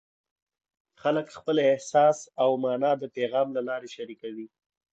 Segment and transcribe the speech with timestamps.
[1.01, 4.47] خلک خپل احساس او مانا د پیغام له لارې شریکوي.